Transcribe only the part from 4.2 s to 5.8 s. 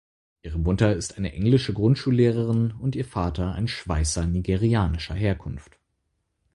nigerianischer Herkunft.